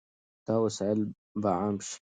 دا 0.45 0.55
وسایل 0.63 0.99
به 1.41 1.49
عام 1.59 1.75
شي. 1.87 1.95